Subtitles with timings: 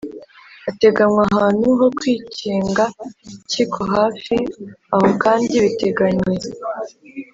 [0.65, 2.85] hateganywa ahantu ho kwikinga
[3.49, 4.37] cy’ikohafi
[4.93, 6.27] aho kandi biteganye